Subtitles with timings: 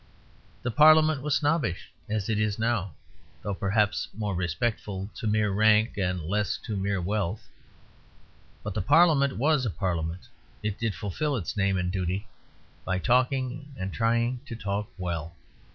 [0.63, 2.95] The Parliament was snobbish, as it is now,
[3.43, 7.47] though perhaps more respectful to mere rank and less to mere wealth.
[8.63, 10.27] But the Parliament was a Parliament;
[10.63, 12.25] it did fulfil its name and duty
[12.83, 15.35] by talking, and trying to talk well.